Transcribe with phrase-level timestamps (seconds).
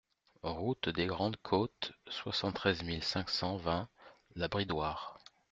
[0.41, 3.87] Route des Grandes Côtes, soixante-treize mille cinq cent vingt
[4.35, 5.19] La Bridoire